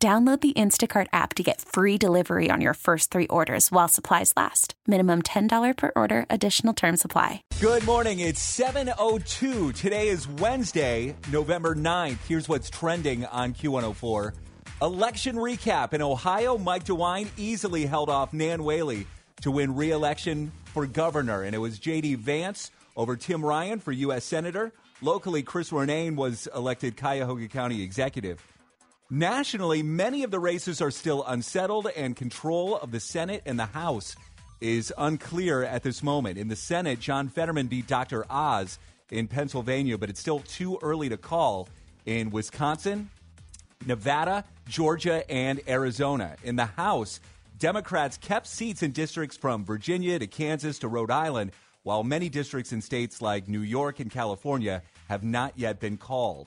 Download 0.00 0.40
the 0.40 0.52
Instacart 0.52 1.08
app 1.12 1.34
to 1.34 1.42
get 1.42 1.60
free 1.60 1.98
delivery 1.98 2.52
on 2.52 2.60
your 2.60 2.74
first 2.74 3.10
three 3.10 3.26
orders 3.26 3.72
while 3.72 3.88
supplies 3.88 4.32
last. 4.36 4.74
Minimum 4.86 5.22
$10 5.22 5.76
per 5.76 5.90
order, 5.96 6.24
additional 6.30 6.72
term 6.72 6.96
supply. 6.96 7.42
Good 7.58 7.84
morning. 7.84 8.20
It's 8.20 8.40
7.02. 8.40 9.74
Today 9.74 10.06
is 10.06 10.28
Wednesday, 10.28 11.16
November 11.32 11.74
9th. 11.74 12.16
Here's 12.28 12.48
what's 12.48 12.70
trending 12.70 13.26
on 13.26 13.54
Q104. 13.54 14.34
Election 14.82 15.34
recap. 15.34 15.92
In 15.92 16.00
Ohio, 16.00 16.56
Mike 16.56 16.84
DeWine 16.84 17.26
easily 17.36 17.84
held 17.84 18.08
off 18.08 18.32
Nan 18.32 18.62
Whaley 18.62 19.04
to 19.40 19.50
win 19.50 19.74
re 19.74 19.90
election 19.90 20.52
for 20.66 20.86
governor. 20.86 21.42
And 21.42 21.56
it 21.56 21.58
was 21.58 21.80
J.D. 21.80 22.14
Vance 22.14 22.70
over 22.96 23.16
Tim 23.16 23.44
Ryan 23.44 23.80
for 23.80 23.90
U.S. 23.90 24.24
Senator. 24.24 24.72
Locally, 25.02 25.42
Chris 25.42 25.70
Ronayne 25.70 26.14
was 26.14 26.46
elected 26.54 26.96
Cuyahoga 26.96 27.48
County 27.48 27.82
Executive. 27.82 28.40
Nationally, 29.10 29.82
many 29.82 30.22
of 30.22 30.30
the 30.30 30.38
races 30.38 30.82
are 30.82 30.90
still 30.90 31.24
unsettled, 31.24 31.88
and 31.96 32.14
control 32.14 32.76
of 32.76 32.90
the 32.90 33.00
Senate 33.00 33.40
and 33.46 33.58
the 33.58 33.64
House 33.64 34.14
is 34.60 34.92
unclear 34.98 35.64
at 35.64 35.82
this 35.82 36.02
moment. 36.02 36.36
In 36.36 36.48
the 36.48 36.56
Senate, 36.56 37.00
John 37.00 37.30
Fetterman 37.30 37.68
beat 37.68 37.86
Dr. 37.86 38.26
Oz 38.28 38.78
in 39.10 39.26
Pennsylvania, 39.26 39.96
but 39.96 40.10
it's 40.10 40.20
still 40.20 40.40
too 40.40 40.78
early 40.82 41.08
to 41.08 41.16
call 41.16 41.70
in 42.04 42.28
Wisconsin, 42.28 43.08
Nevada, 43.86 44.44
Georgia, 44.68 45.28
and 45.30 45.62
Arizona. 45.66 46.36
In 46.44 46.56
the 46.56 46.66
House, 46.66 47.18
Democrats 47.58 48.18
kept 48.18 48.46
seats 48.46 48.82
in 48.82 48.92
districts 48.92 49.38
from 49.38 49.64
Virginia 49.64 50.18
to 50.18 50.26
Kansas 50.26 50.80
to 50.80 50.88
Rhode 50.88 51.10
Island, 51.10 51.52
while 51.82 52.04
many 52.04 52.28
districts 52.28 52.74
in 52.74 52.82
states 52.82 53.22
like 53.22 53.48
New 53.48 53.62
York 53.62 54.00
and 54.00 54.10
California 54.10 54.82
have 55.08 55.24
not 55.24 55.54
yet 55.56 55.80
been 55.80 55.96
called. 55.96 56.46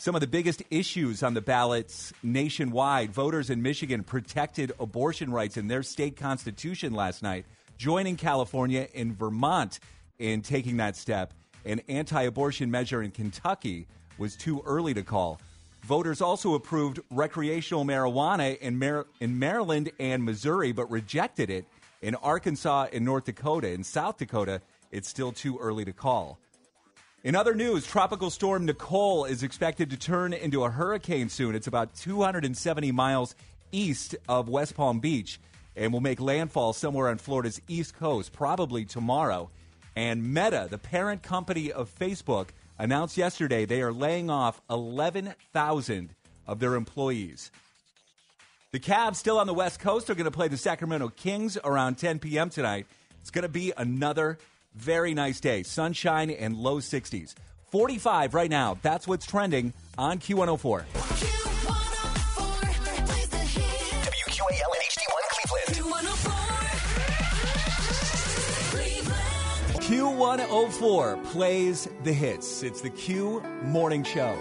Some 0.00 0.14
of 0.14 0.20
the 0.20 0.28
biggest 0.28 0.62
issues 0.70 1.24
on 1.24 1.34
the 1.34 1.40
ballots 1.40 2.12
nationwide 2.22 3.10
voters 3.10 3.50
in 3.50 3.62
Michigan 3.62 4.04
protected 4.04 4.70
abortion 4.78 5.32
rights 5.32 5.56
in 5.56 5.66
their 5.66 5.82
state 5.82 6.16
constitution 6.16 6.94
last 6.94 7.20
night, 7.20 7.46
joining 7.78 8.16
California 8.16 8.86
and 8.94 9.18
Vermont 9.18 9.80
in 10.20 10.42
taking 10.42 10.76
that 10.76 10.94
step. 10.94 11.34
An 11.64 11.80
anti 11.88 12.22
abortion 12.22 12.70
measure 12.70 13.02
in 13.02 13.10
Kentucky 13.10 13.88
was 14.18 14.36
too 14.36 14.62
early 14.64 14.94
to 14.94 15.02
call. 15.02 15.40
Voters 15.82 16.20
also 16.20 16.54
approved 16.54 17.00
recreational 17.10 17.84
marijuana 17.84 18.56
in, 18.58 18.78
Mar- 18.78 19.06
in 19.18 19.36
Maryland 19.36 19.90
and 19.98 20.22
Missouri, 20.22 20.70
but 20.70 20.88
rejected 20.92 21.50
it 21.50 21.64
in 22.02 22.14
Arkansas 22.14 22.86
and 22.92 23.04
North 23.04 23.24
Dakota. 23.24 23.72
In 23.72 23.82
South 23.82 24.16
Dakota, 24.16 24.60
it's 24.92 25.08
still 25.08 25.32
too 25.32 25.58
early 25.58 25.84
to 25.84 25.92
call. 25.92 26.38
In 27.24 27.34
other 27.34 27.52
news, 27.52 27.84
Tropical 27.84 28.30
Storm 28.30 28.64
Nicole 28.64 29.24
is 29.24 29.42
expected 29.42 29.90
to 29.90 29.96
turn 29.96 30.32
into 30.32 30.62
a 30.62 30.70
hurricane 30.70 31.28
soon. 31.28 31.56
It's 31.56 31.66
about 31.66 31.96
270 31.96 32.92
miles 32.92 33.34
east 33.72 34.14
of 34.28 34.48
West 34.48 34.76
Palm 34.76 35.00
Beach 35.00 35.40
and 35.74 35.92
will 35.92 36.00
make 36.00 36.20
landfall 36.20 36.72
somewhere 36.72 37.08
on 37.08 37.18
Florida's 37.18 37.60
east 37.66 37.96
coast, 37.96 38.32
probably 38.32 38.84
tomorrow. 38.84 39.50
And 39.96 40.32
Meta, 40.32 40.68
the 40.70 40.78
parent 40.78 41.24
company 41.24 41.72
of 41.72 41.92
Facebook, 41.92 42.50
announced 42.78 43.16
yesterday 43.16 43.64
they 43.64 43.82
are 43.82 43.92
laying 43.92 44.30
off 44.30 44.62
11,000 44.70 46.14
of 46.46 46.60
their 46.60 46.76
employees. 46.76 47.50
The 48.70 48.78
Cavs, 48.78 49.16
still 49.16 49.40
on 49.40 49.48
the 49.48 49.54
West 49.54 49.80
Coast, 49.80 50.08
are 50.08 50.14
going 50.14 50.26
to 50.26 50.30
play 50.30 50.46
the 50.46 50.56
Sacramento 50.56 51.08
Kings 51.08 51.58
around 51.64 51.96
10 51.98 52.20
p.m. 52.20 52.48
tonight. 52.48 52.86
It's 53.20 53.32
going 53.32 53.42
to 53.42 53.48
be 53.48 53.72
another 53.76 54.38
very 54.78 55.12
nice 55.14 55.40
day. 55.40 55.62
Sunshine 55.62 56.30
and 56.30 56.56
low 56.56 56.78
60s. 56.78 57.34
45 57.70 58.34
right 58.34 58.50
now. 58.50 58.78
That's 58.82 59.06
what's 59.06 59.26
trending 59.26 59.74
on 59.98 60.18
Q104. 60.18 60.84
WQAL 64.08 64.70
and 64.74 64.82
HD1 64.88 65.22
Cleveland. 65.34 65.68
Q104 69.84 71.24
plays 71.24 71.88
the 72.04 72.12
hits. 72.12 72.62
It's 72.62 72.80
the 72.80 72.90
Q 72.90 73.42
Morning 73.64 74.04
Show. 74.04 74.38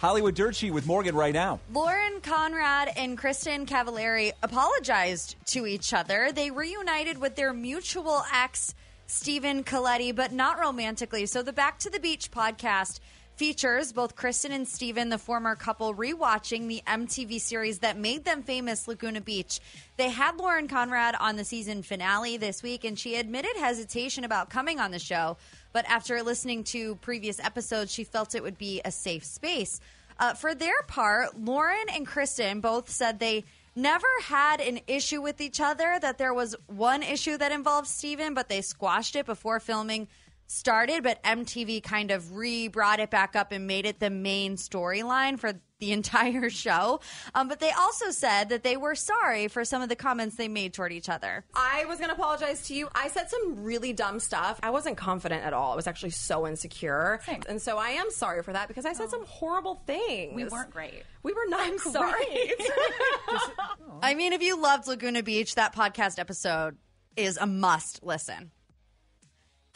Hollywood 0.00 0.36
Dirt 0.36 0.54
Sheet 0.54 0.70
with 0.70 0.86
Morgan 0.86 1.16
right 1.16 1.34
now. 1.34 1.58
Lauren 1.72 2.20
Conrad 2.20 2.92
and 2.96 3.18
Kristin 3.18 3.66
Cavallari 3.66 4.30
apologized 4.44 5.34
to 5.46 5.66
each 5.66 5.92
other. 5.92 6.30
They 6.32 6.52
reunited 6.52 7.18
with 7.18 7.34
their 7.34 7.52
mutual 7.52 8.22
ex, 8.32 8.76
Stephen 9.10 9.64
Colletti, 9.64 10.14
but 10.14 10.32
not 10.32 10.60
romantically. 10.60 11.24
So 11.24 11.42
the 11.42 11.52
Back 11.52 11.78
to 11.78 11.88
the 11.88 11.98
Beach 11.98 12.30
podcast 12.30 13.00
features 13.36 13.90
both 13.90 14.14
Kristin 14.14 14.50
and 14.50 14.68
Stephen, 14.68 15.08
the 15.08 15.16
former 15.16 15.56
couple, 15.56 15.94
rewatching 15.94 16.68
the 16.68 16.82
MTV 16.86 17.40
series 17.40 17.78
that 17.78 17.96
made 17.96 18.26
them 18.26 18.42
famous, 18.42 18.86
Laguna 18.86 19.22
Beach. 19.22 19.60
They 19.96 20.10
had 20.10 20.36
Lauren 20.36 20.68
Conrad 20.68 21.14
on 21.18 21.36
the 21.36 21.44
season 21.44 21.82
finale 21.82 22.36
this 22.36 22.62
week, 22.62 22.84
and 22.84 22.98
she 22.98 23.14
admitted 23.14 23.56
hesitation 23.56 24.24
about 24.24 24.50
coming 24.50 24.78
on 24.78 24.90
the 24.90 24.98
show. 24.98 25.38
But 25.72 25.86
after 25.88 26.22
listening 26.22 26.64
to 26.64 26.96
previous 26.96 27.40
episodes, 27.40 27.90
she 27.90 28.04
felt 28.04 28.34
it 28.34 28.42
would 28.42 28.58
be 28.58 28.82
a 28.84 28.92
safe 28.92 29.24
space. 29.24 29.80
Uh, 30.18 30.34
for 30.34 30.54
their 30.54 30.82
part, 30.82 31.40
Lauren 31.40 31.86
and 31.94 32.06
Kristin 32.06 32.60
both 32.60 32.90
said 32.90 33.20
they 33.20 33.46
never 33.78 34.06
had 34.24 34.60
an 34.60 34.80
issue 34.86 35.22
with 35.22 35.40
each 35.40 35.60
other, 35.60 35.98
that 36.00 36.18
there 36.18 36.34
was 36.34 36.56
one 36.66 37.02
issue 37.02 37.38
that 37.38 37.52
involved 37.52 37.88
Stephen, 37.88 38.34
but 38.34 38.48
they 38.48 38.60
squashed 38.60 39.16
it 39.16 39.24
before 39.24 39.60
filming 39.60 40.08
started, 40.48 41.02
but 41.04 41.22
MTV 41.22 41.82
kind 41.82 42.10
of 42.10 42.34
re 42.34 42.68
brought 42.68 42.98
it 42.98 43.10
back 43.10 43.36
up 43.36 43.52
and 43.52 43.66
made 43.66 43.86
it 43.86 44.00
the 44.00 44.10
main 44.10 44.56
storyline 44.56 45.38
for 45.38 45.52
the 45.78 45.92
entire 45.92 46.50
show. 46.50 47.00
Um, 47.34 47.46
but 47.46 47.60
they 47.60 47.70
also 47.70 48.10
said 48.10 48.48
that 48.48 48.64
they 48.64 48.76
were 48.76 48.96
sorry 48.96 49.46
for 49.46 49.64
some 49.64 49.82
of 49.82 49.88
the 49.88 49.94
comments 49.94 50.36
they 50.36 50.48
made 50.48 50.74
toward 50.74 50.92
each 50.92 51.08
other. 51.08 51.44
I 51.54 51.84
was 51.84 51.98
going 51.98 52.08
to 52.08 52.16
apologize 52.16 52.66
to 52.68 52.74
you. 52.74 52.88
I 52.94 53.08
said 53.08 53.30
some 53.30 53.62
really 53.62 53.92
dumb 53.92 54.18
stuff. 54.18 54.58
I 54.62 54.70
wasn't 54.70 54.96
confident 54.96 55.44
at 55.44 55.52
all. 55.52 55.72
I 55.72 55.76
was 55.76 55.86
actually 55.86 56.10
so 56.10 56.48
insecure. 56.48 57.20
Same. 57.24 57.42
And 57.48 57.62
so 57.62 57.78
I 57.78 57.90
am 57.90 58.10
sorry 58.10 58.42
for 58.42 58.52
that 58.52 58.66
because 58.66 58.86
I 58.86 58.94
said 58.94 59.10
some 59.10 59.24
horrible 59.26 59.82
things. 59.86 60.34
We 60.34 60.44
weren't 60.46 60.70
great. 60.70 61.04
We 61.22 61.32
were 61.32 61.46
not 61.48 61.60
I'm 61.68 61.78
sorry. 61.78 62.24
I 64.02 64.14
mean, 64.14 64.32
if 64.32 64.42
you 64.42 64.60
loved 64.60 64.88
Laguna 64.88 65.22
Beach, 65.22 65.54
that 65.56 65.74
podcast 65.74 66.18
episode 66.18 66.76
is 67.16 67.36
a 67.36 67.46
must 67.46 68.02
listen. 68.02 68.50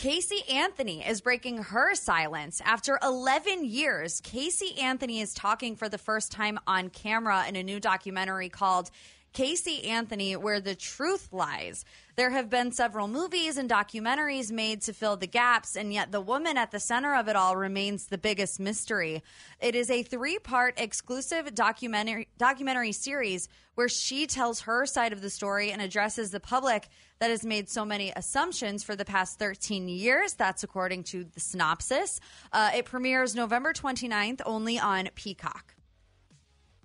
Casey 0.02 0.42
Anthony 0.50 1.06
is 1.06 1.20
breaking 1.20 1.58
her 1.58 1.94
silence. 1.94 2.60
After 2.64 2.98
11 3.04 3.64
years, 3.64 4.20
Casey 4.20 4.76
Anthony 4.80 5.20
is 5.20 5.32
talking 5.32 5.76
for 5.76 5.88
the 5.88 5.96
first 5.96 6.32
time 6.32 6.58
on 6.66 6.90
camera 6.90 7.44
in 7.46 7.54
a 7.54 7.62
new 7.62 7.78
documentary 7.78 8.48
called 8.48 8.90
Casey 9.32 9.84
Anthony, 9.84 10.37
Where 10.37 10.60
the 10.60 10.75
Truth 10.75 11.28
Lies. 11.32 11.84
There 12.16 12.31
have 12.31 12.50
been 12.50 12.72
several 12.72 13.09
movies 13.09 13.56
and 13.56 13.69
documentaries 13.69 14.53
made 14.53 14.82
to 14.82 14.93
fill 14.93 15.16
the 15.16 15.26
gaps, 15.26 15.75
and 15.76 15.93
yet 15.93 16.12
the 16.12 16.20
woman 16.20 16.59
at 16.59 16.70
the 16.70 16.78
center 16.78 17.15
of 17.15 17.28
it 17.28 17.37
all 17.37 17.56
remains 17.56 18.06
the 18.06 18.19
biggest 18.19 18.60
mystery. 18.60 19.22
It 19.59 19.75
is 19.75 19.91
a 19.91 20.03
three 20.03 20.38
part 20.38 20.78
exclusive 20.78 21.54
documentary, 21.54 22.28
documentary 22.37 22.93
series 22.93 23.48
where 23.75 23.88
she 23.88 24.26
tells 24.26 24.60
her 24.60 24.84
side 24.84 25.14
of 25.14 25.23
the 25.23 25.31
story 25.31 25.73
and 25.73 25.81
addresses 25.81 26.31
the 26.31 26.40
public 26.40 26.88
that 27.19 27.31
has 27.31 27.46
made 27.46 27.70
so 27.70 27.84
many 27.87 28.12
assumptions 28.14 28.84
for 28.84 28.94
the 28.94 29.05
past 29.05 29.38
13 29.38 29.88
years. 29.88 30.34
That's 30.34 30.62
according 30.62 31.05
to 31.05 31.25
the 31.25 31.40
synopsis. 31.40 32.20
Uh, 32.52 32.70
it 32.75 32.84
premieres 32.84 33.34
November 33.34 33.73
29th 33.73 34.43
only 34.44 34.79
on 34.79 35.08
Peacock. 35.14 35.75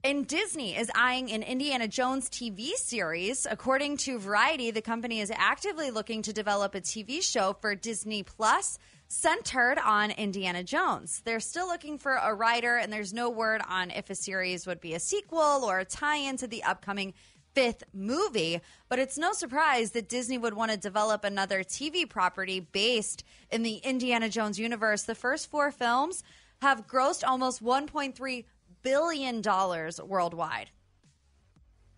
And 0.03 0.27
Disney 0.27 0.77
is 0.77 0.91
eyeing 0.93 1.31
an 1.31 1.41
Indiana 1.41 1.87
Jones 1.87 2.29
TV 2.29 2.73
series. 2.75 3.47
According 3.49 3.97
to 3.97 4.19
Variety, 4.19 4.69
the 4.69 4.81
company 4.81 5.21
is 5.21 5.31
actively 5.35 5.89
looking 5.89 6.21
to 6.21 6.31
develop 6.31 6.75
a 6.75 6.81
TV 6.81 7.21
show 7.21 7.57
for 7.59 7.73
Disney 7.73 8.21
Plus 8.21 8.77
centered 9.07 9.79
on 9.83 10.11
Indiana 10.11 10.63
Jones. 10.63 11.21
They're 11.25 11.39
still 11.39 11.67
looking 11.67 11.97
for 11.97 12.13
a 12.13 12.33
writer, 12.33 12.77
and 12.77 12.93
there's 12.93 13.11
no 13.11 13.29
word 13.29 13.61
on 13.67 13.89
if 13.89 14.09
a 14.11 14.15
series 14.15 14.67
would 14.67 14.79
be 14.79 14.93
a 14.93 14.99
sequel 14.99 15.65
or 15.65 15.79
a 15.79 15.85
tie 15.85 16.17
in 16.17 16.37
to 16.37 16.47
the 16.47 16.63
upcoming 16.63 17.15
fifth 17.55 17.83
movie. 17.91 18.61
But 18.89 18.99
it's 18.99 19.17
no 19.17 19.33
surprise 19.33 19.91
that 19.91 20.09
Disney 20.09 20.37
would 20.37 20.53
want 20.53 20.69
to 20.71 20.77
develop 20.77 21.23
another 21.23 21.63
TV 21.63 22.07
property 22.07 22.59
based 22.59 23.23
in 23.49 23.63
the 23.63 23.77
Indiana 23.77 24.29
Jones 24.29 24.59
universe. 24.59 25.03
The 25.03 25.15
first 25.15 25.49
four 25.49 25.71
films 25.71 26.23
have 26.61 26.87
grossed 26.87 27.27
almost 27.27 27.63
1.3 27.63 28.45
billion 28.87 29.41
dollars 29.41 29.99
worldwide. 30.01 30.69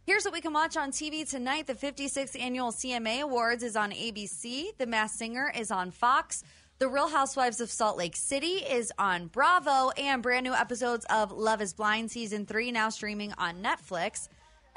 Here's 0.08 0.26
what 0.26 0.34
we 0.34 0.42
can 0.42 0.54
watch 0.54 0.76
on 0.76 0.90
TV 0.90 1.30
tonight. 1.30 1.68
The 1.68 1.76
56th 1.76 2.36
annual 2.42 2.72
CMA 2.72 3.22
Awards 3.22 3.62
is 3.62 3.76
on 3.76 3.92
ABC. 3.92 4.76
The 4.76 4.88
Masked 4.88 5.20
Singer 5.20 5.54
is 5.56 5.70
on 5.70 5.92
Fox. 5.92 6.44
The 6.80 6.88
Real 6.88 7.08
Housewives 7.08 7.62
of 7.62 7.70
Salt 7.70 7.96
Lake 7.96 8.16
City 8.16 8.64
is 8.68 8.92
on 8.98 9.28
Bravo. 9.28 9.92
And 10.00 10.24
brand 10.24 10.46
new 10.46 10.54
episodes 10.56 11.06
of 11.12 11.32
Love 11.32 11.62
is 11.62 11.76
Blind 11.76 12.10
Season 12.10 12.48
3 12.48 12.72
now 12.72 12.90
streaming 12.90 13.34
on 13.38 13.62
Netflix. 13.62 14.28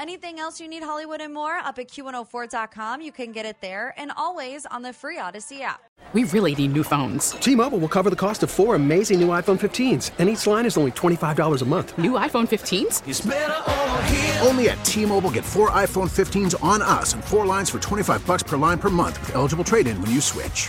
Anything 0.03 0.41
else 0.41 0.61
you 0.61 0.67
need 0.67 0.83
Hollywood 0.83 1.21
and 1.21 1.33
more 1.33 1.59
up 1.59 1.79
at 1.79 1.87
Q104.com. 1.87 3.03
You 3.03 3.13
can 3.13 3.31
get 3.31 3.47
it 3.47 3.61
there 3.61 3.95
and 3.97 4.11
always 4.17 4.67
on 4.67 4.83
the 4.83 4.93
free 4.93 5.17
Audacy 5.17 5.61
app. 5.61 5.81
We 6.13 6.25
really 6.25 6.57
need 6.57 6.73
new 6.73 6.83
phones. 6.83 7.31
T-Mobile 7.39 7.79
will 7.79 7.89
cover 7.89 8.11
the 8.11 8.17
cost 8.17 8.43
of 8.43 8.51
four 8.51 8.75
amazing 8.75 9.21
new 9.21 9.29
iPhone 9.29 9.61
15s, 9.61 10.11
and 10.19 10.29
each 10.29 10.45
line 10.45 10.67
is 10.67 10.77
only 10.77 10.91
$25 10.91 11.63
a 11.63 11.65
month. 11.65 11.97
New 11.99 12.15
iPhone 12.19 12.49
15s? 12.49 14.45
Only 14.45 14.71
at 14.71 14.85
T-Mobile 14.85 15.31
get 15.31 15.45
four 15.45 15.71
iPhone 15.71 16.11
15s 16.11 16.61
on 16.65 16.83
us 16.83 17.15
and 17.15 17.23
four 17.23 17.47
lines 17.47 17.71
for 17.71 17.79
25 17.79 18.27
bucks 18.27 18.43
per 18.43 18.57
line 18.57 18.79
per 18.79 18.91
month 18.91 19.21
with 19.21 19.37
eligible 19.37 19.63
trade-in 19.63 20.03
when 20.03 20.11
you 20.11 20.21
switch. 20.21 20.69